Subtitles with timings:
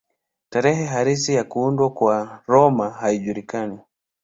[0.49, 3.79] Tarehe halisi ya kuundwa kwa Roma haijulikani.